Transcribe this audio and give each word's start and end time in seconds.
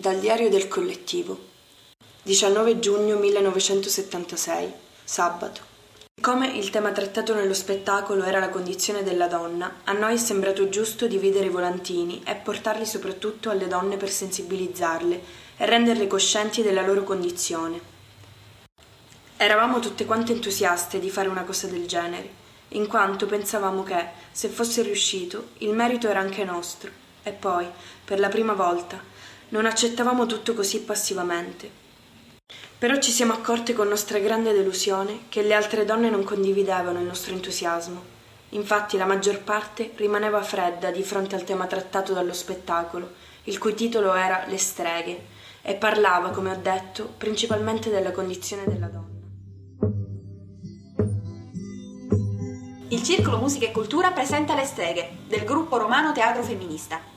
Dal 0.00 0.18
diario 0.18 0.48
del 0.48 0.66
collettivo 0.66 1.38
19 2.22 2.78
giugno 2.78 3.18
1976 3.18 4.72
Sabato 5.04 5.60
Come 6.22 6.46
il 6.56 6.70
tema 6.70 6.90
trattato 6.90 7.34
nello 7.34 7.52
spettacolo 7.52 8.24
era 8.24 8.38
la 8.38 8.48
condizione 8.48 9.02
della 9.02 9.26
donna, 9.26 9.80
a 9.84 9.92
noi 9.92 10.14
è 10.14 10.16
sembrato 10.16 10.70
giusto 10.70 11.06
dividere 11.06 11.48
i 11.48 11.50
volantini 11.50 12.22
e 12.24 12.34
portarli 12.34 12.86
soprattutto 12.86 13.50
alle 13.50 13.68
donne 13.68 13.98
per 13.98 14.08
sensibilizzarle 14.08 15.22
e 15.58 15.66
renderle 15.66 16.06
coscienti 16.06 16.62
della 16.62 16.80
loro 16.80 17.04
condizione. 17.04 17.78
Eravamo 19.36 19.80
tutte 19.80 20.06
quante 20.06 20.32
entusiaste 20.32 20.98
di 20.98 21.10
fare 21.10 21.28
una 21.28 21.44
cosa 21.44 21.66
del 21.66 21.84
genere, 21.86 22.30
in 22.68 22.86
quanto 22.86 23.26
pensavamo 23.26 23.82
che, 23.82 24.06
se 24.32 24.48
fosse 24.48 24.80
riuscito, 24.80 25.48
il 25.58 25.74
merito 25.74 26.08
era 26.08 26.20
anche 26.20 26.42
nostro. 26.44 26.90
E 27.22 27.32
poi, 27.32 27.66
per 28.02 28.18
la 28.18 28.30
prima 28.30 28.54
volta, 28.54 29.10
non 29.50 29.66
accettavamo 29.66 30.26
tutto 30.26 30.54
così 30.54 30.80
passivamente. 30.80 31.78
Però 32.78 32.98
ci 32.98 33.10
siamo 33.10 33.32
accorte 33.32 33.74
con 33.74 33.88
nostra 33.88 34.18
grande 34.18 34.52
delusione 34.52 35.22
che 35.28 35.42
le 35.42 35.54
altre 35.54 35.84
donne 35.84 36.08
non 36.08 36.24
condividevano 36.24 36.98
il 36.98 37.04
nostro 37.04 37.34
entusiasmo. 37.34 38.18
Infatti 38.50 38.96
la 38.96 39.06
maggior 39.06 39.40
parte 39.40 39.92
rimaneva 39.96 40.42
fredda 40.42 40.90
di 40.90 41.02
fronte 41.02 41.34
al 41.34 41.44
tema 41.44 41.66
trattato 41.66 42.12
dallo 42.12 42.32
spettacolo, 42.32 43.12
il 43.44 43.58
cui 43.58 43.74
titolo 43.74 44.14
era 44.14 44.44
Le 44.46 44.58
streghe, 44.58 45.26
e 45.62 45.74
parlava, 45.74 46.30
come 46.30 46.50
ho 46.50 46.58
detto, 46.60 47.12
principalmente 47.16 47.90
della 47.90 48.12
condizione 48.12 48.64
della 48.64 48.86
donna. 48.86 49.08
Il 52.88 53.02
Circolo 53.04 53.38
Musica 53.38 53.66
e 53.66 53.72
Cultura 53.72 54.10
presenta 54.10 54.54
Le 54.54 54.64
streghe 54.64 55.18
del 55.28 55.44
gruppo 55.44 55.76
romano 55.76 56.12
Teatro 56.12 56.42
Femminista. 56.42 57.09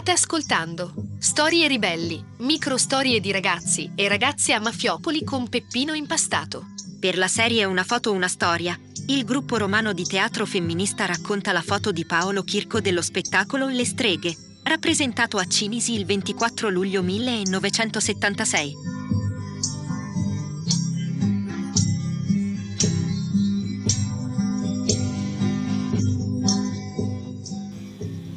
State 0.00 0.16
ascoltando 0.18 0.94
Storie 1.18 1.68
ribelli, 1.68 2.24
micro 2.38 2.78
storie 2.78 3.20
di 3.20 3.30
ragazzi 3.30 3.92
e 3.94 4.08
ragazze 4.08 4.54
a 4.54 4.58
Mafiopoli 4.58 5.22
con 5.24 5.50
Peppino 5.50 5.92
Impastato. 5.92 6.68
Per 6.98 7.18
la 7.18 7.28
serie 7.28 7.66
Una 7.66 7.84
foto, 7.84 8.10
una 8.10 8.26
storia, 8.26 8.80
il 9.08 9.26
gruppo 9.26 9.58
romano 9.58 9.92
di 9.92 10.04
teatro 10.04 10.46
femminista 10.46 11.04
racconta 11.04 11.52
la 11.52 11.60
foto 11.60 11.92
di 11.92 12.06
Paolo 12.06 12.42
Chirco 12.44 12.80
dello 12.80 13.02
spettacolo 13.02 13.68
Le 13.68 13.84
streghe, 13.84 14.34
rappresentato 14.62 15.36
a 15.36 15.44
Cinisi 15.44 15.92
il 15.92 16.06
24 16.06 16.70
luglio 16.70 17.02
1976. 17.02 18.76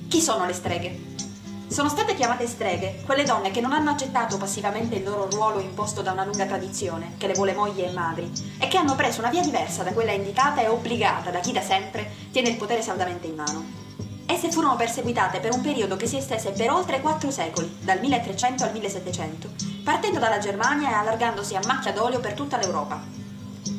Chi 0.10 0.20
sono 0.20 0.46
le 0.46 0.54
streghe? 0.54 1.13
Sono 1.74 1.90
state 1.90 2.14
chiamate 2.14 2.46
streghe 2.46 3.02
quelle 3.04 3.24
donne 3.24 3.50
che 3.50 3.60
non 3.60 3.74
hanno 3.74 3.90
accettato 3.90 4.38
passivamente 4.38 4.98
il 4.98 5.04
loro 5.04 5.28
ruolo 5.28 5.60
imposto 5.60 6.04
da 6.04 6.12
una 6.12 6.24
lunga 6.24 6.46
tradizione, 6.46 7.16
che 7.18 7.26
le 7.26 7.34
vuole 7.34 7.54
mogli 7.54 7.82
e 7.82 7.90
madri, 7.90 8.32
e 8.60 8.68
che 8.68 8.78
hanno 8.78 8.94
preso 8.94 9.22
una 9.22 9.32
via 9.32 9.42
diversa 9.42 9.82
da 9.82 9.92
quella 9.92 10.12
indicata 10.12 10.62
e 10.62 10.68
obbligata 10.68 11.32
da 11.32 11.40
chi 11.40 11.52
da 11.52 11.64
sempre 11.64 12.12
tiene 12.32 12.50
il 12.50 12.58
potere 12.58 12.84
saldamente 12.84 13.26
in 13.26 13.34
mano. 13.34 13.66
Esse 14.28 14.52
furono 14.52 14.76
perseguitate 14.76 15.40
per 15.40 15.52
un 15.52 15.62
periodo 15.62 15.96
che 15.96 16.06
si 16.06 16.18
estese 16.18 16.52
per 16.52 16.70
oltre 16.70 17.02
quattro 17.02 17.32
secoli, 17.32 17.76
dal 17.82 18.00
1300 18.00 18.66
al 18.66 18.72
1700, 18.72 19.50
partendo 19.84 20.20
dalla 20.20 20.38
Germania 20.38 20.92
e 20.92 20.94
allargandosi 20.94 21.56
a 21.56 21.62
macchia 21.66 21.92
d'olio 21.92 22.20
per 22.20 22.34
tutta 22.34 22.58
l'Europa. 22.58 23.02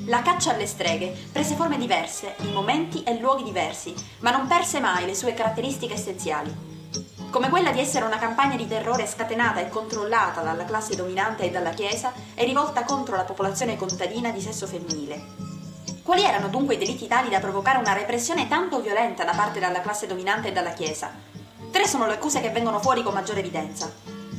La 0.06 0.20
caccia 0.20 0.52
alle 0.52 0.66
streghe 0.66 1.16
prese 1.30 1.54
forme 1.54 1.78
diverse, 1.78 2.34
in 2.38 2.52
momenti 2.52 3.04
e 3.04 3.20
luoghi 3.20 3.44
diversi, 3.44 3.94
ma 4.18 4.32
non 4.32 4.48
perse 4.48 4.80
mai 4.80 5.06
le 5.06 5.14
sue 5.14 5.32
caratteristiche 5.32 5.94
essenziali 5.94 6.72
come 7.34 7.48
quella 7.48 7.72
di 7.72 7.80
essere 7.80 8.04
una 8.04 8.20
campagna 8.20 8.54
di 8.54 8.68
terrore 8.68 9.08
scatenata 9.08 9.58
e 9.58 9.68
controllata 9.68 10.40
dalla 10.40 10.64
classe 10.64 10.94
dominante 10.94 11.42
e 11.42 11.50
dalla 11.50 11.70
Chiesa 11.70 12.12
e 12.32 12.44
rivolta 12.44 12.84
contro 12.84 13.16
la 13.16 13.24
popolazione 13.24 13.76
contadina 13.76 14.30
di 14.30 14.40
sesso 14.40 14.68
femminile. 14.68 15.20
Quali 16.04 16.22
erano 16.22 16.46
dunque 16.46 16.74
i 16.74 16.78
delitti 16.78 17.08
tali 17.08 17.30
da 17.30 17.40
provocare 17.40 17.78
una 17.78 17.92
repressione 17.92 18.46
tanto 18.46 18.80
violenta 18.80 19.24
da 19.24 19.32
parte 19.32 19.58
della 19.58 19.80
classe 19.80 20.06
dominante 20.06 20.46
e 20.46 20.52
dalla 20.52 20.74
Chiesa? 20.74 21.10
Tre 21.72 21.88
sono 21.88 22.06
le 22.06 22.12
accuse 22.12 22.40
che 22.40 22.50
vengono 22.50 22.78
fuori 22.78 23.02
con 23.02 23.12
maggiore 23.12 23.40
evidenza. 23.40 23.92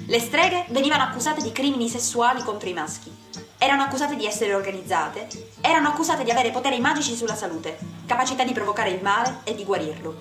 Le 0.08 0.20
streghe 0.22 0.64
venivano 0.70 1.04
accusate 1.04 1.42
di 1.42 1.52
crimini 1.52 1.90
sessuali 1.90 2.44
contro 2.44 2.70
i 2.70 2.74
maschi, 2.74 3.14
erano 3.58 3.84
accusate 3.84 4.16
di 4.16 4.26
essere 4.26 4.54
organizzate, 4.54 5.28
erano 5.60 5.90
accusate 5.90 6.24
di 6.24 6.32
avere 6.32 6.52
poteri 6.52 6.80
magici 6.80 7.14
sulla 7.14 7.36
salute, 7.36 7.78
capacità 8.06 8.46
di 8.46 8.54
provocare 8.54 8.92
il 8.92 9.02
male 9.02 9.40
e 9.44 9.54
di 9.54 9.66
guarirlo. 9.66 10.16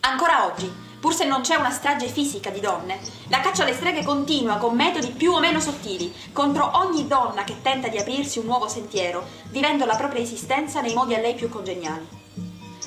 Ancora 0.00 0.46
oggi, 0.46 0.85
Pur 1.00 1.14
se 1.14 1.24
non 1.24 1.42
c'è 1.42 1.56
una 1.56 1.70
strage 1.70 2.08
fisica 2.08 2.50
di 2.50 2.60
donne, 2.60 2.98
la 3.28 3.40
caccia 3.40 3.62
alle 3.62 3.74
streghe 3.74 4.02
continua 4.02 4.56
con 4.56 4.74
metodi 4.74 5.08
più 5.08 5.32
o 5.32 5.40
meno 5.40 5.60
sottili 5.60 6.12
contro 6.32 6.70
ogni 6.78 7.06
donna 7.06 7.44
che 7.44 7.60
tenta 7.62 7.88
di 7.88 7.98
aprirsi 7.98 8.38
un 8.38 8.46
nuovo 8.46 8.68
sentiero, 8.68 9.24
vivendo 9.50 9.84
la 9.84 9.96
propria 9.96 10.22
esistenza 10.22 10.80
nei 10.80 10.94
modi 10.94 11.14
a 11.14 11.20
lei 11.20 11.34
più 11.34 11.48
congeniali. 11.48 12.24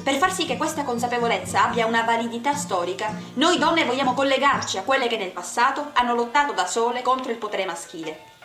Per 0.04 0.16
far 0.16 0.32
sì 0.32 0.46
che 0.46 0.58
questa 0.58 0.84
consapevolezza 0.84 1.66
abbia 1.66 1.86
una 1.86 2.04
validità 2.04 2.56
storica, 2.56 3.14
noi 3.36 3.58
donne 3.58 3.86
vogliamo 3.86 4.14
collegarci 4.14 4.78
a 4.78 4.84
quelle 4.84 5.08
che 5.08 5.18
nel 5.18 5.32
passato 5.32 5.92
hanno 5.94 6.16
lottato 6.16 6.54
da 6.54 6.66
sole 6.66 7.02
contro 7.02 7.32
il 7.32 7.38
potere 7.38 7.66
maschile. 7.66 8.38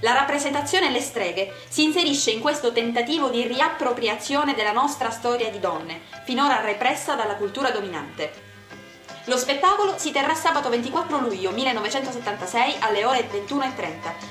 La 0.00 0.14
rappresentazione 0.14 0.90
Le 0.90 1.00
streghe 1.00 1.52
si 1.68 1.84
inserisce 1.84 2.30
in 2.30 2.40
questo 2.40 2.72
tentativo 2.72 3.28
di 3.28 3.46
riappropriazione 3.46 4.54
della 4.54 4.72
nostra 4.72 5.10
storia 5.10 5.50
di 5.50 5.60
donne, 5.60 6.00
finora 6.24 6.60
repressa 6.60 7.14
dalla 7.14 7.36
cultura 7.36 7.70
dominante. 7.70 8.50
Lo 9.26 9.36
spettacolo 9.36 9.98
si 9.98 10.10
terrà 10.10 10.34
sabato 10.34 10.68
24 10.68 11.20
luglio 11.20 11.52
1976 11.52 12.78
alle 12.80 13.04
ore 13.04 13.28
21.30 13.30 13.78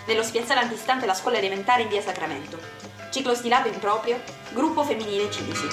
nello 0.05 0.21
spiazzale 0.21 0.59
antistante 0.59 1.05
la 1.05 1.13
scuola 1.13 1.37
elementare 1.37 1.83
in 1.83 1.87
via 1.87 2.01
Sacramento. 2.01 2.59
Ciclo 3.09 3.33
stilato 3.33 3.69
in 3.69 3.79
proprio, 3.79 4.19
gruppo 4.51 4.83
femminile 4.83 5.31
Cinisi. 5.31 5.67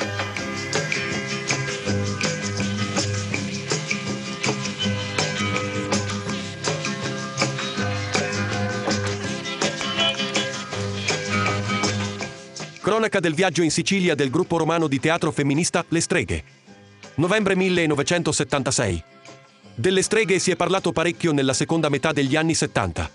Cronaca 12.81 13.19
del 13.19 13.35
viaggio 13.35 13.63
in 13.63 13.71
Sicilia 13.73 14.15
del 14.15 14.31
gruppo 14.31 14.57
romano 14.57 14.87
di 14.87 15.01
teatro 15.01 15.33
femminista 15.33 15.85
Le 15.89 16.01
Streghe. 16.01 16.58
Novembre 17.19 17.57
1976. 17.57 19.03
Delle 19.75 20.03
streghe 20.03 20.39
si 20.39 20.53
è 20.53 20.57
parlato 20.57 20.93
parecchio 20.93 21.33
nella 21.33 21.53
seconda 21.53 21.89
metà 21.89 22.13
degli 22.13 22.37
anni 22.37 22.55
70. 22.55 23.11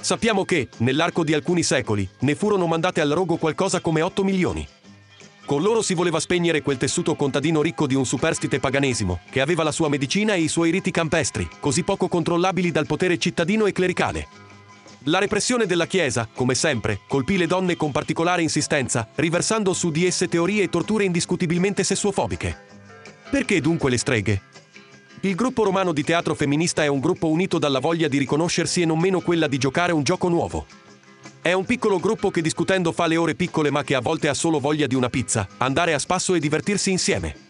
Sappiamo 0.00 0.44
che, 0.44 0.66
nell'arco 0.78 1.22
di 1.22 1.34
alcuni 1.34 1.62
secoli, 1.62 2.08
ne 2.20 2.34
furono 2.34 2.66
mandate 2.66 3.00
al 3.00 3.10
rogo 3.10 3.36
qualcosa 3.36 3.78
come 3.78 4.02
8 4.02 4.24
milioni. 4.24 4.66
Con 5.44 5.62
loro 5.62 5.82
si 5.82 5.94
voleva 5.94 6.18
spegnere 6.18 6.62
quel 6.62 6.78
tessuto 6.78 7.14
contadino 7.14 7.62
ricco 7.62 7.86
di 7.86 7.94
un 7.94 8.04
superstite 8.04 8.58
paganesimo, 8.58 9.20
che 9.30 9.40
aveva 9.40 9.62
la 9.62 9.70
sua 9.70 9.88
medicina 9.88 10.34
e 10.34 10.40
i 10.40 10.48
suoi 10.48 10.72
riti 10.72 10.90
campestri, 10.90 11.48
così 11.60 11.84
poco 11.84 12.08
controllabili 12.08 12.72
dal 12.72 12.86
potere 12.86 13.18
cittadino 13.18 13.66
e 13.66 13.72
clericale. 13.72 14.26
La 15.04 15.20
repressione 15.20 15.66
della 15.66 15.86
Chiesa, 15.86 16.28
come 16.34 16.56
sempre, 16.56 17.02
colpì 17.06 17.36
le 17.36 17.46
donne 17.46 17.76
con 17.76 17.92
particolare 17.92 18.42
insistenza, 18.42 19.06
riversando 19.14 19.72
su 19.74 19.92
di 19.92 20.06
esse 20.06 20.26
teorie 20.26 20.64
e 20.64 20.68
torture 20.68 21.04
indiscutibilmente 21.04 21.84
sessuofobiche. 21.84 22.77
Perché 23.30 23.60
dunque 23.60 23.90
le 23.90 23.98
streghe? 23.98 24.40
Il 25.20 25.34
gruppo 25.34 25.62
romano 25.62 25.92
di 25.92 26.02
teatro 26.02 26.34
femminista 26.34 26.82
è 26.82 26.86
un 26.86 26.98
gruppo 26.98 27.28
unito 27.28 27.58
dalla 27.58 27.78
voglia 27.78 28.08
di 28.08 28.16
riconoscersi 28.16 28.80
e 28.80 28.86
non 28.86 28.98
meno 28.98 29.20
quella 29.20 29.46
di 29.46 29.58
giocare 29.58 29.92
un 29.92 30.02
gioco 30.02 30.28
nuovo. 30.28 30.64
È 31.42 31.52
un 31.52 31.66
piccolo 31.66 31.98
gruppo 32.00 32.30
che 32.30 32.40
discutendo 32.40 32.90
fa 32.90 33.06
le 33.06 33.18
ore 33.18 33.34
piccole 33.34 33.70
ma 33.70 33.84
che 33.84 33.94
a 33.94 34.00
volte 34.00 34.28
ha 34.28 34.34
solo 34.34 34.60
voglia 34.60 34.86
di 34.86 34.94
una 34.94 35.10
pizza, 35.10 35.46
andare 35.58 35.92
a 35.92 35.98
spasso 35.98 36.34
e 36.34 36.40
divertirsi 36.40 36.90
insieme. 36.90 37.46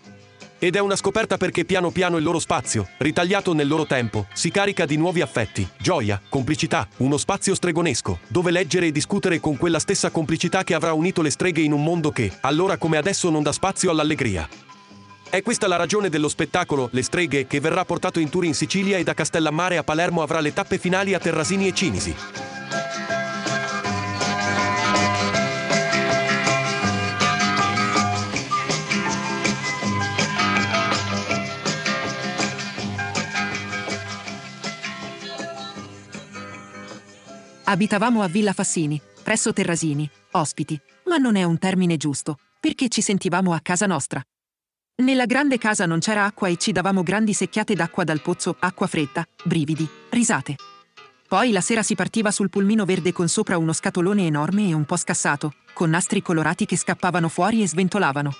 Ed 0.59 0.75
è 0.75 0.81
una 0.81 0.97
scoperta 0.97 1.37
perché 1.37 1.65
piano 1.65 1.93
piano 1.93 2.17
il 2.17 2.25
loro 2.25 2.41
spazio, 2.41 2.89
ritagliato 2.97 3.53
nel 3.53 3.69
loro 3.69 3.87
tempo, 3.87 4.27
si 4.33 4.51
carica 4.51 4.85
di 4.85 4.97
nuovi 4.97 5.21
affetti, 5.21 5.67
gioia, 5.79 6.21
complicità, 6.29 6.89
uno 6.97 7.17
spazio 7.17 7.55
stregonesco, 7.55 8.19
dove 8.27 8.51
leggere 8.51 8.87
e 8.87 8.93
discutere 8.93 9.39
con 9.39 9.57
quella 9.57 9.79
stessa 9.79 10.11
complicità 10.11 10.65
che 10.65 10.75
avrà 10.75 10.93
unito 10.93 11.23
le 11.23 11.31
streghe 11.31 11.61
in 11.61 11.73
un 11.73 11.85
mondo 11.85 12.11
che, 12.11 12.33
allora 12.41 12.77
come 12.79 12.97
adesso, 12.97 13.31
non 13.31 13.45
dà 13.45 13.53
spazio 13.53 13.91
all'allegria. 13.91 14.49
È 15.31 15.43
questa 15.43 15.69
la 15.69 15.77
ragione 15.77 16.09
dello 16.09 16.29
spettacolo 16.29 16.89
Le 16.91 17.03
streghe 17.03 17.47
che 17.47 17.61
verrà 17.61 17.85
portato 17.85 18.19
in 18.19 18.31
tour 18.31 18.47
in 18.47 18.55
Sicilia 18.55 18.97
e 18.97 19.03
da 19.05 19.13
Castellammare 19.13 19.77
a 19.77 19.85
Palermo 19.85 20.23
avrà 20.23 20.41
le 20.41 20.55
tappe 20.55 20.79
finali 20.79 21.13
a 21.13 21.19
Terrasini 21.19 21.69
e 21.69 21.75
Cinisi. 21.75 22.17
Abitavamo 37.65 38.23
a 38.23 38.29
Villa 38.29 38.55
Fassini, 38.55 38.99
presso 39.23 39.53
Terrasini, 39.53 40.09
ospiti, 40.31 40.81
ma 41.05 41.19
non 41.19 41.37
è 41.37 41.45
un 41.45 41.59
termine 41.59 41.99
giusto, 41.99 42.39
perché 42.59 42.89
ci 42.89 43.03
sentivamo 43.03 43.53
a 43.53 43.61
casa 43.61 43.85
nostra. 43.85 44.23
Nella 45.01 45.27
grande 45.27 45.59
casa 45.59 45.87
non 45.87 46.01
c'era 46.01 46.25
acqua 46.25 46.49
e 46.49 46.57
ci 46.57 46.73
davamo 46.73 47.05
grandi 47.05 47.33
secchiate 47.33 47.75
d'acqua 47.75 48.03
dal 48.03 48.21
pozzo, 48.21 48.57
acqua 48.59 48.89
fredda, 48.89 49.25
brividi, 49.45 49.89
risate. 50.11 50.57
Poi 51.29 51.53
la 51.53 51.61
sera 51.61 51.85
si 51.85 51.95
partiva 51.95 52.33
sul 52.33 52.51
pulmino 52.51 52.85
verde 52.85 53.13
con 53.13 53.29
sopra 53.29 53.59
uno 53.59 53.73
scatolone 53.73 54.27
enorme 54.27 54.69
e 54.69 54.73
un 54.73 54.85
po' 54.85 54.97
scassato, 54.97 55.53
con 55.73 55.91
nastri 55.91 56.21
colorati 56.21 56.67
che 56.67 56.77
scappavano 56.77 57.29
fuori 57.29 57.63
e 57.63 57.69
sventolavano. 57.69 58.35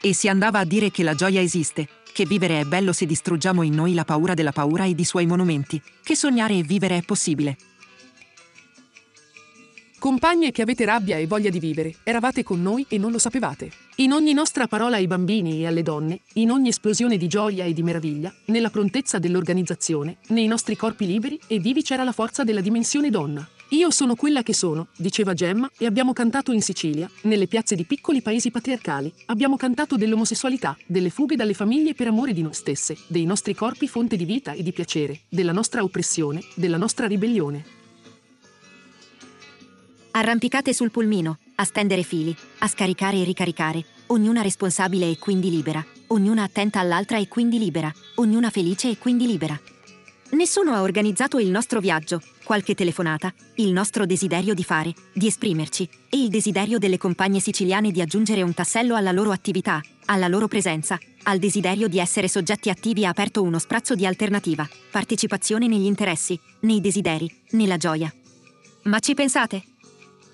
E 0.00 0.14
si 0.14 0.28
andava 0.28 0.60
a 0.60 0.64
dire 0.64 0.90
che 0.90 1.02
la 1.02 1.14
gioia 1.14 1.42
esiste, 1.42 1.86
che 2.10 2.24
vivere 2.24 2.60
è 2.60 2.64
bello 2.64 2.94
se 2.94 3.04
distruggiamo 3.04 3.60
in 3.60 3.74
noi 3.74 3.92
la 3.92 4.06
paura 4.06 4.32
della 4.32 4.52
paura 4.52 4.84
e 4.84 4.94
di 4.94 5.04
suoi 5.04 5.26
monumenti, 5.26 5.78
che 6.02 6.16
sognare 6.16 6.54
e 6.54 6.62
vivere 6.62 6.96
è 6.96 7.02
possibile. 7.02 7.58
Compagne 10.02 10.50
che 10.50 10.62
avete 10.62 10.84
rabbia 10.84 11.16
e 11.16 11.28
voglia 11.28 11.48
di 11.48 11.60
vivere, 11.60 11.94
eravate 12.02 12.42
con 12.42 12.60
noi 12.60 12.84
e 12.88 12.98
non 12.98 13.12
lo 13.12 13.20
sapevate. 13.20 13.70
In 13.98 14.10
ogni 14.10 14.32
nostra 14.32 14.66
parola 14.66 14.96
ai 14.96 15.06
bambini 15.06 15.60
e 15.60 15.68
alle 15.68 15.84
donne, 15.84 16.22
in 16.32 16.50
ogni 16.50 16.70
esplosione 16.70 17.16
di 17.16 17.28
gioia 17.28 17.66
e 17.66 17.72
di 17.72 17.84
meraviglia, 17.84 18.34
nella 18.46 18.68
prontezza 18.68 19.20
dell'organizzazione, 19.20 20.16
nei 20.30 20.48
nostri 20.48 20.74
corpi 20.74 21.06
liberi 21.06 21.38
e 21.46 21.60
vivi 21.60 21.84
c'era 21.84 22.02
la 22.02 22.10
forza 22.10 22.42
della 22.42 22.60
dimensione 22.60 23.10
donna. 23.10 23.48
Io 23.68 23.92
sono 23.92 24.16
quella 24.16 24.42
che 24.42 24.52
sono, 24.54 24.88
diceva 24.96 25.34
Gemma, 25.34 25.70
e 25.78 25.86
abbiamo 25.86 26.12
cantato 26.12 26.50
in 26.50 26.62
Sicilia, 26.62 27.08
nelle 27.22 27.46
piazze 27.46 27.76
di 27.76 27.84
piccoli 27.84 28.22
paesi 28.22 28.50
patriarcali. 28.50 29.12
Abbiamo 29.26 29.56
cantato 29.56 29.96
dell'omosessualità, 29.96 30.76
delle 30.84 31.10
fughe 31.10 31.36
dalle 31.36 31.54
famiglie 31.54 31.94
per 31.94 32.08
amore 32.08 32.32
di 32.32 32.42
noi 32.42 32.54
stesse, 32.54 32.96
dei 33.06 33.24
nostri 33.24 33.54
corpi 33.54 33.86
fonte 33.86 34.16
di 34.16 34.24
vita 34.24 34.50
e 34.50 34.64
di 34.64 34.72
piacere, 34.72 35.20
della 35.28 35.52
nostra 35.52 35.84
oppressione, 35.84 36.42
della 36.56 36.76
nostra 36.76 37.06
ribellione. 37.06 37.81
Arrampicate 40.14 40.74
sul 40.74 40.90
pulmino, 40.90 41.38
a 41.54 41.64
stendere 41.64 42.02
fili, 42.02 42.36
a 42.58 42.68
scaricare 42.68 43.16
e 43.16 43.24
ricaricare, 43.24 43.82
ognuna 44.08 44.42
responsabile 44.42 45.08
e 45.08 45.18
quindi 45.18 45.48
libera, 45.48 45.82
ognuna 46.08 46.42
attenta 46.42 46.80
all'altra 46.80 47.16
e 47.16 47.28
quindi 47.28 47.58
libera, 47.58 47.90
ognuna 48.16 48.50
felice 48.50 48.90
e 48.90 48.98
quindi 48.98 49.26
libera. 49.26 49.58
Nessuno 50.32 50.72
ha 50.72 50.82
organizzato 50.82 51.38
il 51.38 51.48
nostro 51.48 51.80
viaggio, 51.80 52.20
qualche 52.44 52.74
telefonata, 52.74 53.32
il 53.56 53.72
nostro 53.72 54.04
desiderio 54.04 54.52
di 54.52 54.64
fare, 54.64 54.92
di 55.14 55.26
esprimerci, 55.26 55.88
e 56.10 56.22
il 56.22 56.28
desiderio 56.28 56.78
delle 56.78 56.98
compagne 56.98 57.40
siciliane 57.40 57.90
di 57.90 58.02
aggiungere 58.02 58.42
un 58.42 58.52
tassello 58.52 58.94
alla 58.94 59.12
loro 59.12 59.30
attività, 59.30 59.80
alla 60.06 60.28
loro 60.28 60.46
presenza, 60.46 60.98
al 61.22 61.38
desiderio 61.38 61.88
di 61.88 61.98
essere 61.98 62.28
soggetti 62.28 62.68
attivi 62.68 63.06
ha 63.06 63.08
aperto 63.08 63.42
uno 63.42 63.58
sprazzo 63.58 63.94
di 63.94 64.04
alternativa, 64.04 64.68
partecipazione 64.90 65.68
negli 65.68 65.86
interessi, 65.86 66.38
nei 66.60 66.82
desideri, 66.82 67.30
nella 67.52 67.78
gioia. 67.78 68.12
Ma 68.84 68.98
ci 68.98 69.14
pensate? 69.14 69.64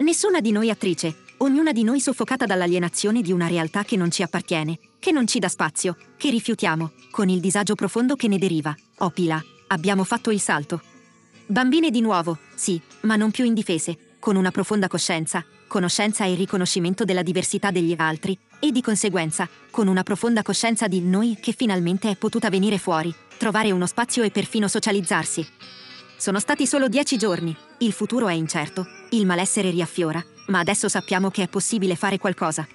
Nessuna 0.00 0.40
di 0.40 0.52
noi 0.52 0.70
attrice, 0.70 1.24
ognuna 1.38 1.72
di 1.72 1.82
noi 1.82 1.98
soffocata 1.98 2.46
dall'alienazione 2.46 3.20
di 3.20 3.32
una 3.32 3.48
realtà 3.48 3.82
che 3.82 3.96
non 3.96 4.12
ci 4.12 4.22
appartiene, 4.22 4.78
che 5.00 5.10
non 5.10 5.26
ci 5.26 5.40
dà 5.40 5.48
spazio, 5.48 5.96
che 6.16 6.30
rifiutiamo, 6.30 6.92
con 7.10 7.28
il 7.28 7.40
disagio 7.40 7.74
profondo 7.74 8.14
che 8.14 8.28
ne 8.28 8.38
deriva. 8.38 8.72
Oh 8.98 9.10
Pila, 9.10 9.42
abbiamo 9.66 10.04
fatto 10.04 10.30
il 10.30 10.38
salto. 10.38 10.80
Bambine 11.46 11.90
di 11.90 12.00
nuovo, 12.00 12.38
sì, 12.54 12.80
ma 13.02 13.16
non 13.16 13.32
più 13.32 13.44
indifese, 13.44 14.14
con 14.20 14.36
una 14.36 14.52
profonda 14.52 14.86
coscienza, 14.86 15.44
conoscenza 15.66 16.24
e 16.24 16.34
riconoscimento 16.34 17.04
della 17.04 17.22
diversità 17.22 17.72
degli 17.72 17.96
altri, 17.98 18.38
e 18.60 18.70
di 18.70 18.80
conseguenza, 18.80 19.48
con 19.72 19.88
una 19.88 20.04
profonda 20.04 20.42
coscienza 20.42 20.86
di 20.86 21.00
noi 21.00 21.36
che 21.40 21.50
finalmente 21.50 22.08
è 22.08 22.16
potuta 22.16 22.50
venire 22.50 22.78
fuori, 22.78 23.12
trovare 23.36 23.72
uno 23.72 23.86
spazio 23.86 24.22
e 24.22 24.30
perfino 24.30 24.68
socializzarsi. 24.68 25.44
Sono 26.16 26.38
stati 26.38 26.68
solo 26.68 26.86
dieci 26.86 27.16
giorni, 27.16 27.54
il 27.78 27.92
futuro 27.92 28.28
è 28.28 28.32
incerto, 28.32 28.86
il 29.10 29.26
malessere 29.26 29.70
riaffiora, 29.70 30.24
ma 30.46 30.58
adesso 30.58 30.88
sappiamo 30.88 31.30
che 31.30 31.44
è 31.44 31.48
possibile 31.48 31.96
fare 31.96 32.18
qualcosa. 32.18 32.66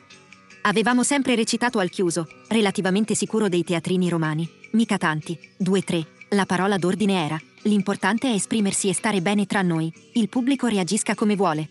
Avevamo 0.63 1.03
sempre 1.03 1.35
recitato 1.35 1.79
al 1.79 1.89
chiuso, 1.89 2.27
relativamente 2.47 3.15
sicuro 3.15 3.49
dei 3.49 3.63
teatrini 3.63 4.09
romani, 4.09 4.49
mica 4.71 4.97
tanti, 4.97 5.37
due 5.57 5.81
tre, 5.81 6.05
la 6.29 6.45
parola 6.45 6.77
d'ordine 6.77 7.25
era, 7.25 7.39
l'importante 7.63 8.29
è 8.29 8.33
esprimersi 8.33 8.89
e 8.89 8.93
stare 8.93 9.21
bene 9.21 9.45
tra 9.45 9.61
noi, 9.61 9.93
il 10.13 10.29
pubblico 10.29 10.67
reagisca 10.67 11.15
come 11.15 11.35
vuole. 11.35 11.69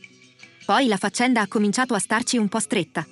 Poi 0.65 0.87
la 0.87 0.97
faccenda 0.97 1.41
ha 1.41 1.49
cominciato 1.49 1.95
a 1.95 1.99
starci 1.99 2.37
un 2.37 2.49
po' 2.49 2.61
stretta. 2.61 3.05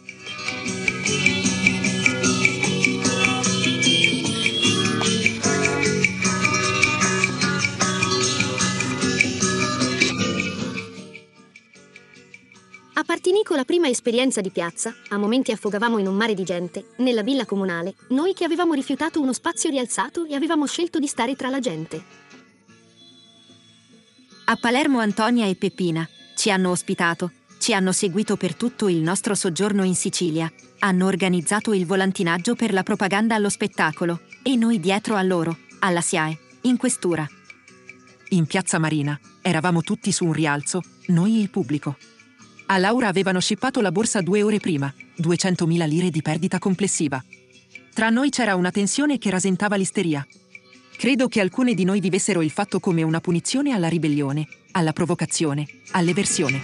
A 13.10 13.14
Partinico 13.14 13.56
la 13.56 13.64
prima 13.64 13.88
esperienza 13.88 14.40
di 14.40 14.50
piazza, 14.50 14.94
a 15.08 15.18
momenti 15.18 15.50
affogavamo 15.50 15.98
in 15.98 16.06
un 16.06 16.14
mare 16.14 16.32
di 16.32 16.44
gente, 16.44 16.90
nella 16.98 17.24
villa 17.24 17.44
comunale, 17.44 17.94
noi 18.10 18.34
che 18.34 18.44
avevamo 18.44 18.72
rifiutato 18.72 19.20
uno 19.20 19.32
spazio 19.32 19.68
rialzato 19.68 20.26
e 20.26 20.36
avevamo 20.36 20.64
scelto 20.64 21.00
di 21.00 21.08
stare 21.08 21.34
tra 21.34 21.48
la 21.48 21.58
gente. 21.58 22.04
A 24.44 24.54
Palermo 24.54 25.00
Antonia 25.00 25.44
e 25.46 25.56
Peppina 25.56 26.08
ci 26.36 26.52
hanno 26.52 26.70
ospitato, 26.70 27.32
ci 27.58 27.74
hanno 27.74 27.90
seguito 27.90 28.36
per 28.36 28.54
tutto 28.54 28.86
il 28.86 28.98
nostro 28.98 29.34
soggiorno 29.34 29.82
in 29.82 29.96
Sicilia, 29.96 30.48
hanno 30.78 31.06
organizzato 31.06 31.72
il 31.74 31.86
volantinaggio 31.86 32.54
per 32.54 32.72
la 32.72 32.84
propaganda 32.84 33.34
allo 33.34 33.48
spettacolo 33.48 34.20
e 34.44 34.54
noi 34.54 34.78
dietro 34.78 35.16
a 35.16 35.22
loro, 35.22 35.58
alla 35.80 36.00
SIAE, 36.00 36.38
in 36.60 36.76
questura. 36.76 37.28
In 38.28 38.46
piazza 38.46 38.78
Marina 38.78 39.18
eravamo 39.42 39.82
tutti 39.82 40.12
su 40.12 40.26
un 40.26 40.32
rialzo, 40.32 40.80
noi 41.06 41.38
e 41.38 41.40
il 41.40 41.50
pubblico. 41.50 41.96
A 42.72 42.78
Laura 42.78 43.08
avevano 43.08 43.40
scippato 43.40 43.80
la 43.80 43.90
borsa 43.90 44.20
due 44.20 44.44
ore 44.44 44.60
prima, 44.60 44.94
200.000 45.20 45.88
lire 45.88 46.08
di 46.08 46.22
perdita 46.22 46.60
complessiva. 46.60 47.20
Tra 47.92 48.10
noi 48.10 48.30
c'era 48.30 48.54
una 48.54 48.70
tensione 48.70 49.18
che 49.18 49.28
rasentava 49.28 49.74
l'isteria. 49.74 50.24
Credo 50.96 51.26
che 51.26 51.40
alcune 51.40 51.74
di 51.74 51.82
noi 51.82 51.98
vivessero 51.98 52.42
il 52.42 52.52
fatto 52.52 52.78
come 52.78 53.02
una 53.02 53.18
punizione 53.18 53.72
alla 53.72 53.88
ribellione, 53.88 54.46
alla 54.70 54.92
provocazione, 54.92 55.66
all'eversione. 55.90 56.62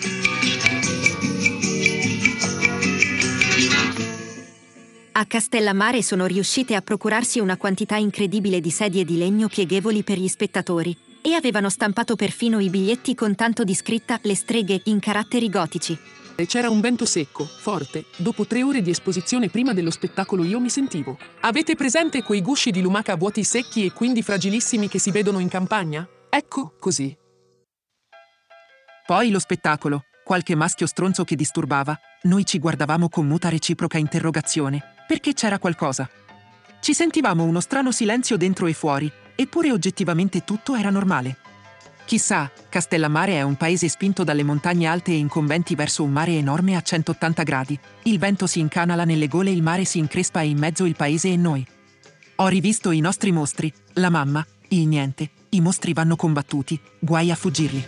A 5.10 5.24
Castellammare 5.26 6.02
sono 6.02 6.26
riuscite 6.26 6.76
a 6.76 6.82
procurarsi 6.82 7.40
una 7.40 7.56
quantità 7.56 7.96
incredibile 7.96 8.60
di 8.60 8.70
sedie 8.70 9.04
di 9.04 9.18
legno 9.18 9.48
pieghevoli 9.48 10.04
per 10.04 10.18
gli 10.18 10.28
spettatori 10.28 10.96
e 11.26 11.34
avevano 11.34 11.68
stampato 11.68 12.14
perfino 12.14 12.60
i 12.60 12.70
biglietti 12.70 13.16
con 13.16 13.34
tanto 13.34 13.64
di 13.64 13.74
scritta 13.74 14.20
le 14.22 14.36
streghe 14.36 14.82
in 14.84 15.00
caratteri 15.00 15.48
gotici. 15.50 15.98
E 16.36 16.46
c'era 16.46 16.70
un 16.70 16.80
vento 16.80 17.04
secco, 17.04 17.44
forte. 17.44 18.04
Dopo 18.16 18.46
tre 18.46 18.62
ore 18.62 18.80
di 18.80 18.90
esposizione 18.90 19.48
prima 19.48 19.72
dello 19.72 19.90
spettacolo 19.90 20.44
io 20.44 20.60
mi 20.60 20.70
sentivo. 20.70 21.18
Avete 21.40 21.74
presente 21.74 22.22
quei 22.22 22.42
gusci 22.42 22.70
di 22.70 22.80
lumaca 22.80 23.16
vuoti 23.16 23.42
secchi 23.42 23.84
e 23.84 23.90
quindi 23.90 24.22
fragilissimi 24.22 24.86
che 24.86 25.00
si 25.00 25.10
vedono 25.10 25.40
in 25.40 25.48
campagna? 25.48 26.08
Ecco, 26.30 26.76
così. 26.78 27.16
Poi 29.04 29.30
lo 29.30 29.40
spettacolo, 29.40 30.04
qualche 30.22 30.54
maschio 30.54 30.86
stronzo 30.86 31.24
che 31.24 31.34
disturbava, 31.34 31.98
noi 32.22 32.46
ci 32.46 32.60
guardavamo 32.60 33.08
con 33.08 33.26
muta 33.26 33.48
reciproca 33.48 33.98
interrogazione, 33.98 34.80
perché 35.08 35.32
c'era 35.32 35.58
qualcosa. 35.58 36.08
Ci 36.80 36.94
sentivamo 36.94 37.42
uno 37.42 37.58
strano 37.58 37.90
silenzio 37.90 38.36
dentro 38.36 38.66
e 38.66 38.72
fuori, 38.72 39.10
eppure 39.36 39.70
oggettivamente 39.70 40.42
tutto 40.42 40.74
era 40.74 40.90
normale. 40.90 41.36
Chissà, 42.06 42.50
Castellammare 42.68 43.32
è 43.32 43.42
un 43.42 43.56
paese 43.56 43.88
spinto 43.88 44.24
dalle 44.24 44.44
montagne 44.44 44.86
alte 44.86 45.10
e 45.10 45.16
incombenti 45.16 45.74
verso 45.74 46.04
un 46.04 46.12
mare 46.12 46.32
enorme 46.32 46.76
a 46.76 46.80
180 46.80 47.42
gradi. 47.42 47.78
Il 48.04 48.18
vento 48.18 48.46
si 48.46 48.60
incanala 48.60 49.04
nelle 49.04 49.28
gole, 49.28 49.50
il 49.50 49.62
mare 49.62 49.84
si 49.84 49.98
increspa 49.98 50.40
e 50.40 50.48
in 50.48 50.56
mezzo 50.58 50.84
il 50.84 50.94
paese 50.94 51.32
e 51.32 51.36
noi. 51.36 51.66
Ho 52.36 52.46
rivisto 52.46 52.92
i 52.92 53.00
nostri 53.00 53.32
mostri, 53.32 53.72
la 53.94 54.10
mamma, 54.10 54.46
il 54.68 54.86
niente, 54.86 55.30
i 55.50 55.60
mostri 55.60 55.92
vanno 55.92 56.14
combattuti, 56.16 56.80
guai 56.98 57.30
a 57.30 57.34
fuggirli. 57.34 57.84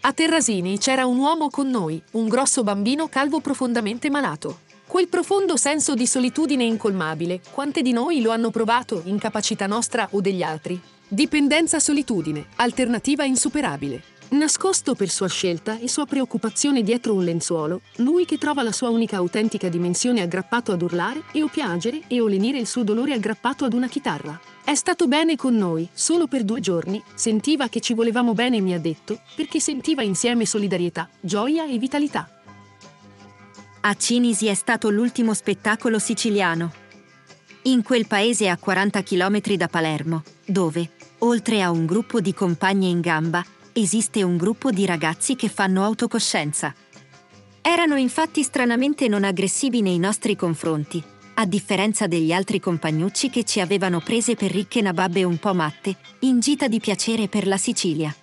A 0.00 0.12
Terrasini 0.12 0.78
c'era 0.78 1.06
un 1.06 1.18
uomo 1.18 1.48
con 1.48 1.68
noi, 1.68 2.02
un 2.12 2.26
grosso 2.26 2.64
bambino 2.64 3.08
calvo 3.08 3.40
profondamente 3.40 4.10
malato. 4.10 4.60
Quel 4.90 5.06
profondo 5.06 5.56
senso 5.56 5.94
di 5.94 6.04
solitudine 6.04 6.64
incolmabile, 6.64 7.42
quante 7.52 7.80
di 7.80 7.92
noi 7.92 8.20
lo 8.20 8.32
hanno 8.32 8.50
provato, 8.50 9.02
incapacità 9.04 9.68
nostra 9.68 10.08
o 10.10 10.20
degli 10.20 10.42
altri? 10.42 10.78
Dipendenza-solitudine, 11.06 12.46
alternativa 12.56 13.22
insuperabile. 13.22 14.02
Nascosto 14.30 14.96
per 14.96 15.08
sua 15.08 15.28
scelta 15.28 15.78
e 15.78 15.86
sua 15.86 16.06
preoccupazione 16.06 16.82
dietro 16.82 17.14
un 17.14 17.22
lenzuolo, 17.22 17.82
lui 17.98 18.24
che 18.24 18.36
trova 18.36 18.64
la 18.64 18.72
sua 18.72 18.88
unica 18.88 19.16
autentica 19.16 19.68
dimensione 19.68 20.22
aggrappato 20.22 20.72
ad 20.72 20.82
urlare 20.82 21.22
e 21.30 21.44
o 21.44 21.46
piangere 21.46 22.02
e 22.08 22.20
o 22.20 22.26
lenire 22.26 22.58
il 22.58 22.66
suo 22.66 22.82
dolore 22.82 23.12
aggrappato 23.12 23.64
ad 23.64 23.74
una 23.74 23.86
chitarra. 23.86 24.40
È 24.64 24.74
stato 24.74 25.06
bene 25.06 25.36
con 25.36 25.56
noi, 25.56 25.88
solo 25.92 26.26
per 26.26 26.42
due 26.42 26.58
giorni, 26.58 27.00
sentiva 27.14 27.68
che 27.68 27.78
ci 27.78 27.94
volevamo 27.94 28.32
bene, 28.34 28.60
mi 28.60 28.74
ha 28.74 28.80
detto, 28.80 29.20
perché 29.36 29.60
sentiva 29.60 30.02
insieme 30.02 30.46
solidarietà, 30.46 31.08
gioia 31.20 31.64
e 31.64 31.78
vitalità. 31.78 32.39
A 33.82 33.94
Cinisi 33.94 34.46
è 34.46 34.52
stato 34.52 34.90
l'ultimo 34.90 35.32
spettacolo 35.32 35.98
siciliano. 35.98 36.70
In 37.62 37.82
quel 37.82 38.06
paese 38.06 38.50
a 38.50 38.58
40 38.58 39.02
km 39.02 39.40
da 39.54 39.68
Palermo, 39.68 40.22
dove, 40.44 40.90
oltre 41.20 41.62
a 41.62 41.70
un 41.70 41.86
gruppo 41.86 42.20
di 42.20 42.34
compagne 42.34 42.88
in 42.88 43.00
gamba, 43.00 43.42
esiste 43.72 44.22
un 44.22 44.36
gruppo 44.36 44.70
di 44.70 44.84
ragazzi 44.84 45.34
che 45.34 45.48
fanno 45.48 45.82
autocoscienza. 45.82 46.74
Erano 47.62 47.96
infatti 47.96 48.42
stranamente 48.42 49.08
non 49.08 49.24
aggressivi 49.24 49.80
nei 49.80 49.98
nostri 49.98 50.36
confronti, 50.36 51.02
a 51.34 51.46
differenza 51.46 52.06
degli 52.06 52.32
altri 52.32 52.60
compagnucci 52.60 53.30
che 53.30 53.44
ci 53.44 53.60
avevano 53.60 54.00
prese 54.00 54.34
per 54.34 54.50
ricche 54.50 54.82
nababbe 54.82 55.24
un 55.24 55.38
po' 55.38 55.54
matte, 55.54 55.96
in 56.20 56.40
gita 56.40 56.68
di 56.68 56.80
piacere 56.80 57.28
per 57.28 57.46
la 57.46 57.56
Sicilia. 57.56 58.14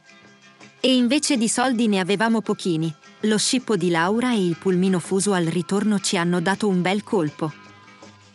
E 0.79 0.95
invece 0.95 1.35
di 1.35 1.49
soldi 1.49 1.87
ne 1.87 1.99
avevamo 1.99 2.41
pochini. 2.41 2.93
Lo 3.21 3.39
scippo 3.39 3.75
di 3.75 3.89
Laura 3.89 4.31
e 4.31 4.45
il 4.45 4.57
pulmino 4.57 4.99
fuso 4.99 5.33
al 5.33 5.45
ritorno 5.45 5.99
ci 5.99 6.17
hanno 6.17 6.39
dato 6.39 6.67
un 6.67 6.81
bel 6.83 7.03
colpo. 7.03 7.51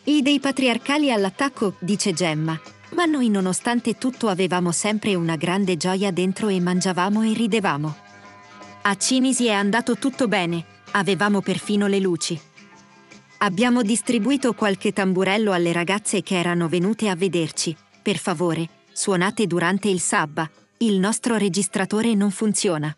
I 0.05 0.23
dei 0.23 0.41
patriarcali 0.41 1.13
all'attacco, 1.13 1.77
dice 1.79 2.13
Gemma, 2.13 2.61
ma 2.95 3.05
noi 3.05 3.29
nonostante 3.29 3.97
tutto 3.97 4.29
avevamo 4.29 4.73
sempre 4.73 5.15
una 5.15 5.37
grande 5.37 5.77
gioia 5.77 6.11
dentro 6.11 6.49
e 6.49 6.59
mangiavamo 6.59 7.23
e 7.23 7.33
ridevamo. 7.33 7.97
A 8.83 8.97
Cinisi 8.97 9.47
è 9.47 9.53
andato 9.53 9.97
tutto 9.97 10.27
bene, 10.27 10.65
avevamo 10.91 11.41
perfino 11.41 11.87
le 11.87 12.01
luci. 12.01 12.39
Abbiamo 13.39 13.83
distribuito 13.83 14.53
qualche 14.53 14.93
tamburello 14.93 15.53
alle 15.53 15.73
ragazze 15.73 16.23
che 16.23 16.37
erano 16.37 16.69
venute 16.69 17.09
a 17.09 17.15
vederci. 17.15 17.75
Per 18.03 18.19
favore, 18.19 18.69
suonate 18.93 19.47
durante 19.47 19.89
il 19.89 20.01
sabba, 20.01 20.51
il 20.79 20.99
nostro 20.99 21.37
registratore 21.37 22.15
non 22.15 22.33
funziona. 22.33 22.95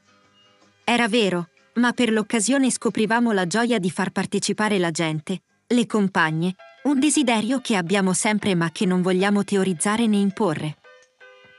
Era 0.83 1.09
vero, 1.09 1.49
ma 1.75 1.93
per 1.93 2.11
l'occasione 2.11 2.71
scoprivamo 2.71 3.33
la 3.33 3.47
gioia 3.47 3.79
di 3.79 3.91
far 3.91 4.11
partecipare 4.11 4.79
la 4.79 4.91
gente, 4.91 5.41
le 5.67 5.87
compagne, 5.87 6.55
un 6.85 6.99
desiderio 6.99 7.61
che 7.61 7.77
abbiamo 7.77 8.13
sempre 8.13 8.55
ma 8.55 8.71
che 8.71 8.87
non 8.87 9.03
vogliamo 9.03 9.45
teorizzare 9.45 10.07
né 10.07 10.17
imporre. 10.17 10.77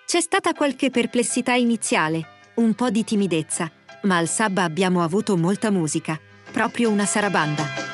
C'è 0.05 0.21
stata 0.21 0.53
qualche 0.53 0.91
perplessità 0.91 1.53
iniziale, 1.53 2.27
un 2.55 2.73
po' 2.75 2.89
di 2.89 3.03
timidezza, 3.03 3.71
ma 4.03 4.17
al 4.17 4.27
sabba 4.27 4.63
abbiamo 4.63 5.01
avuto 5.01 5.35
molta 5.35 5.71
musica, 5.71 6.19
proprio 6.51 6.91
una 6.91 7.05
sarabanda. 7.05 7.84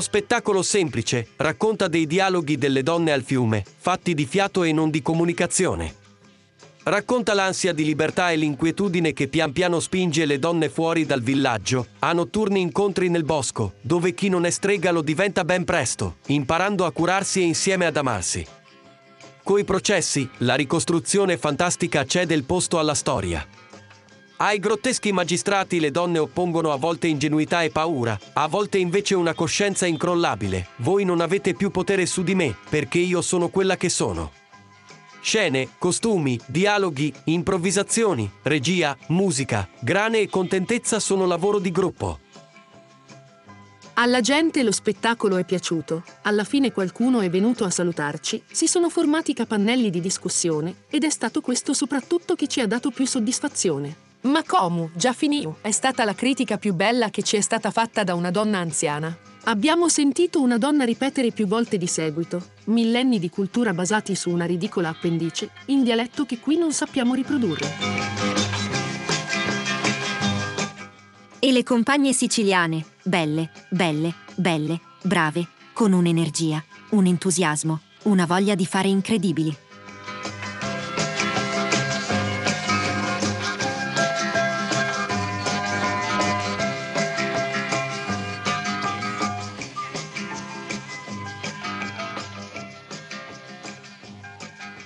Uno 0.00 0.08
spettacolo 0.08 0.62
semplice, 0.62 1.28
racconta 1.36 1.86
dei 1.86 2.06
dialoghi 2.06 2.56
delle 2.56 2.82
donne 2.82 3.12
al 3.12 3.22
fiume, 3.22 3.62
fatti 3.76 4.14
di 4.14 4.24
fiato 4.24 4.62
e 4.62 4.72
non 4.72 4.88
di 4.88 5.02
comunicazione. 5.02 5.94
Racconta 6.84 7.34
l'ansia 7.34 7.74
di 7.74 7.84
libertà 7.84 8.30
e 8.30 8.36
l'inquietudine 8.36 9.12
che 9.12 9.28
pian 9.28 9.52
piano 9.52 9.78
spinge 9.78 10.24
le 10.24 10.38
donne 10.38 10.70
fuori 10.70 11.04
dal 11.04 11.20
villaggio, 11.20 11.88
a 11.98 12.14
notturni 12.14 12.62
incontri 12.62 13.10
nel 13.10 13.24
bosco, 13.24 13.74
dove 13.82 14.14
chi 14.14 14.30
non 14.30 14.46
è 14.46 14.50
strega 14.50 14.90
lo 14.90 15.02
diventa 15.02 15.44
ben 15.44 15.64
presto, 15.64 16.16
imparando 16.28 16.86
a 16.86 16.92
curarsi 16.92 17.40
e 17.40 17.44
insieme 17.44 17.84
ad 17.84 17.98
amarsi. 17.98 18.46
Coi 19.42 19.64
processi, 19.64 20.26
la 20.38 20.54
ricostruzione 20.54 21.36
fantastica 21.36 22.06
cede 22.06 22.32
il 22.32 22.44
posto 22.44 22.78
alla 22.78 22.94
storia. 22.94 23.46
Ai 24.42 24.58
grotteschi 24.58 25.12
magistrati 25.12 25.78
le 25.80 25.90
donne 25.90 26.18
oppongono 26.18 26.72
a 26.72 26.76
volte 26.76 27.08
ingenuità 27.08 27.60
e 27.60 27.68
paura, 27.68 28.18
a 28.32 28.48
volte 28.48 28.78
invece 28.78 29.14
una 29.14 29.34
coscienza 29.34 29.84
incrollabile. 29.84 30.68
Voi 30.76 31.04
non 31.04 31.20
avete 31.20 31.52
più 31.52 31.70
potere 31.70 32.06
su 32.06 32.22
di 32.22 32.34
me, 32.34 32.56
perché 32.70 32.98
io 32.98 33.20
sono 33.20 33.50
quella 33.50 33.76
che 33.76 33.90
sono. 33.90 34.32
Scene, 35.20 35.68
costumi, 35.76 36.40
dialoghi, 36.46 37.12
improvvisazioni, 37.24 38.30
regia, 38.44 38.96
musica, 39.08 39.68
grane 39.78 40.20
e 40.20 40.30
contentezza 40.30 41.00
sono 41.00 41.26
lavoro 41.26 41.58
di 41.58 41.70
gruppo. 41.70 42.20
Alla 43.92 44.22
gente 44.22 44.62
lo 44.62 44.72
spettacolo 44.72 45.36
è 45.36 45.44
piaciuto, 45.44 46.02
alla 46.22 46.44
fine 46.44 46.72
qualcuno 46.72 47.20
è 47.20 47.28
venuto 47.28 47.64
a 47.64 47.70
salutarci, 47.70 48.42
si 48.50 48.66
sono 48.66 48.88
formati 48.88 49.34
capannelli 49.34 49.90
di 49.90 50.00
discussione 50.00 50.76
ed 50.88 51.04
è 51.04 51.10
stato 51.10 51.42
questo 51.42 51.74
soprattutto 51.74 52.34
che 52.34 52.46
ci 52.46 52.60
ha 52.60 52.66
dato 52.66 52.90
più 52.90 53.06
soddisfazione. 53.06 54.08
Ma 54.22 54.42
come? 54.44 54.90
Già 54.94 55.14
finito. 55.14 55.56
È 55.62 55.70
stata 55.70 56.04
la 56.04 56.14
critica 56.14 56.58
più 56.58 56.74
bella 56.74 57.08
che 57.08 57.22
ci 57.22 57.36
è 57.36 57.40
stata 57.40 57.70
fatta 57.70 58.04
da 58.04 58.14
una 58.14 58.30
donna 58.30 58.58
anziana. 58.58 59.16
Abbiamo 59.44 59.88
sentito 59.88 60.42
una 60.42 60.58
donna 60.58 60.84
ripetere 60.84 61.30
più 61.30 61.46
volte 61.46 61.78
di 61.78 61.86
seguito, 61.86 62.50
millenni 62.64 63.18
di 63.18 63.30
cultura 63.30 63.72
basati 63.72 64.14
su 64.14 64.28
una 64.28 64.44
ridicola 64.44 64.90
appendice, 64.90 65.50
in 65.66 65.82
dialetto 65.82 66.26
che 66.26 66.38
qui 66.38 66.58
non 66.58 66.72
sappiamo 66.72 67.14
riprodurre. 67.14 67.66
E 71.38 71.52
le 71.52 71.62
compagne 71.62 72.12
siciliane, 72.12 72.84
belle, 73.02 73.50
belle, 73.70 74.14
belle, 74.34 74.78
brave, 75.02 75.48
con 75.72 75.92
un'energia, 75.92 76.62
un 76.90 77.06
entusiasmo, 77.06 77.80
una 78.02 78.26
voglia 78.26 78.54
di 78.54 78.66
fare 78.66 78.88
incredibili. 78.88 79.56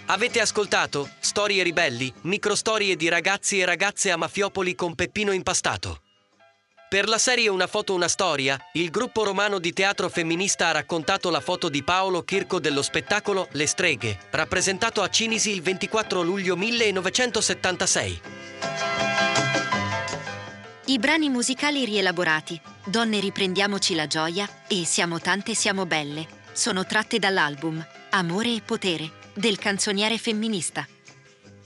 Avete 0.06 0.40
ascoltato 0.40 1.08
Storie 1.18 1.62
ribelli, 1.62 2.12
microstorie 2.23 2.94
di 2.94 3.08
ragazzi 3.08 3.61
e 3.61 3.64
ragazze 3.64 4.11
a 4.11 4.18
Mafiopoli 4.18 4.75
con 4.75 4.94
Peppino 4.94 5.32
impastato. 5.32 6.00
Per 6.90 7.08
la 7.08 7.16
serie 7.16 7.49
Una 7.49 7.66
foto, 7.66 7.94
una 7.94 8.08
storia, 8.08 8.58
il 8.75 8.90
gruppo 8.90 9.25
romano 9.25 9.58
di 9.58 9.73
teatro 9.73 10.11
femminista 10.11 10.68
ha 10.68 10.73
raccontato 10.73 11.30
la 11.30 11.40
foto 11.40 11.70
di 11.70 11.82
Paolo 11.82 12.23
Chirco 12.23 12.61
dello 12.61 12.82
spettacolo 12.82 13.49
Le 13.52 13.66
streghe, 13.66 14.18
rappresentato 14.32 15.00
a 15.00 15.08
Cinisi 15.08 15.52
il 15.52 15.62
24 15.62 16.20
luglio 16.20 16.54
1976. 16.54 18.20
I 20.84 20.99
brani 20.99 21.30
musicali 21.30 21.87
rielaborati, 21.87 22.61
Donne 22.84 23.20
riprendiamoci 23.20 23.94
la 23.94 24.06
gioia 24.06 24.46
e 24.68 24.84
Siamo 24.84 25.18
tante 25.18 25.54
siamo 25.54 25.87
belle, 25.87 26.26
sono 26.52 26.84
tratte 26.84 27.18
dall'album 27.18 27.84
Amore 28.11 28.54
e 28.54 28.61
potere 28.61 29.23
del 29.34 29.58
canzoniere 29.58 30.16
femminista. 30.18 30.86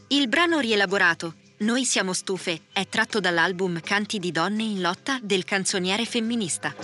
Il 0.09 0.29
brano 0.29 0.59
rielaborato 0.59 1.35
Noi 1.59 1.85
siamo 1.85 2.13
stufe 2.13 2.63
è 2.73 2.87
tratto 2.89 3.21
dall'album 3.21 3.81
Canti 3.81 4.19
di 4.19 4.31
donne 4.31 4.63
in 4.63 4.81
lotta 4.81 5.19
del 5.21 5.45
canzoniere 5.45 6.05
femminista. 6.05 6.75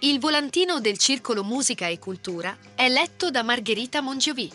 Il 0.00 0.20
volantino 0.20 0.80
del 0.80 0.96
Circolo 0.96 1.42
Musica 1.42 1.88
e 1.88 1.98
Cultura 1.98 2.56
è 2.74 2.88
letto 2.88 3.30
da 3.30 3.42
Margherita 3.42 4.00
Mongiovi. 4.00 4.50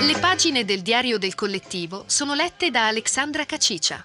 Le 0.00 0.18
pagine 0.20 0.64
del 0.64 0.82
diario 0.82 1.18
del 1.18 1.34
collettivo 1.34 2.04
sono 2.06 2.34
lette 2.34 2.70
da 2.70 2.86
Alexandra 2.86 3.44
Cacicia. 3.44 4.04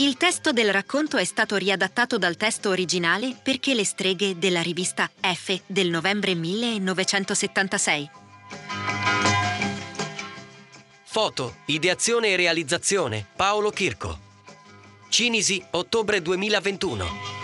Il 0.00 0.16
testo 0.16 0.52
del 0.52 0.72
racconto 0.72 1.18
è 1.18 1.24
stato 1.24 1.56
riadattato 1.56 2.16
dal 2.16 2.38
testo 2.38 2.70
originale 2.70 3.36
perché 3.42 3.74
le 3.74 3.84
streghe 3.84 4.38
della 4.38 4.62
rivista 4.62 5.10
F 5.20 5.60
del 5.66 5.90
novembre 5.90 6.34
1976. 6.34 8.10
Foto, 11.04 11.56
ideazione 11.66 12.28
e 12.28 12.36
realizzazione 12.36 13.26
Paolo 13.36 13.68
Chirco. 13.68 14.18
Cinisi, 15.10 15.62
ottobre 15.72 16.22
2021. 16.22 17.39